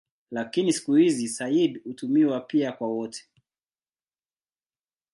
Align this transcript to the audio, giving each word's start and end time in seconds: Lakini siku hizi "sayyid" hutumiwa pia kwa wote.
Lakini 0.31 0.73
siku 0.73 0.95
hizi 0.95 1.27
"sayyid" 1.27 1.83
hutumiwa 1.83 2.39
pia 2.39 2.71
kwa 2.71 2.87
wote. 2.87 3.25